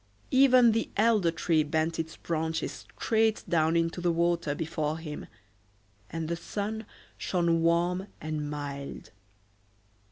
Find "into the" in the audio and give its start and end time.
3.75-4.11